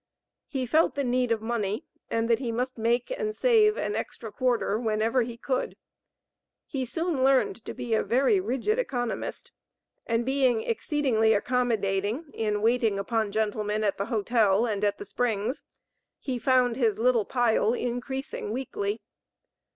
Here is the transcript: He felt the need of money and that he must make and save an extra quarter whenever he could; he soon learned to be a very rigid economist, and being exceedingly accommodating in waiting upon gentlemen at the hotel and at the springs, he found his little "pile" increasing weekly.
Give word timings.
He 0.47 0.65
felt 0.65 0.95
the 0.95 1.03
need 1.03 1.31
of 1.31 1.43
money 1.43 1.85
and 2.09 2.27
that 2.27 2.39
he 2.39 2.51
must 2.51 2.75
make 2.75 3.11
and 3.11 3.35
save 3.35 3.77
an 3.77 3.95
extra 3.95 4.31
quarter 4.31 4.79
whenever 4.79 5.21
he 5.21 5.37
could; 5.37 5.77
he 6.65 6.85
soon 6.85 7.23
learned 7.23 7.63
to 7.65 7.73
be 7.75 7.93
a 7.93 8.01
very 8.01 8.39
rigid 8.39 8.79
economist, 8.79 9.51
and 10.07 10.25
being 10.25 10.61
exceedingly 10.63 11.33
accommodating 11.33 12.31
in 12.33 12.63
waiting 12.63 12.97
upon 12.97 13.31
gentlemen 13.31 13.83
at 13.83 13.97
the 13.99 14.05
hotel 14.05 14.65
and 14.65 14.83
at 14.83 14.97
the 14.97 15.05
springs, 15.05 15.61
he 16.17 16.39
found 16.39 16.77
his 16.77 16.97
little 16.97 17.23
"pile" 17.23 17.75
increasing 17.75 18.49
weekly. 18.51 19.03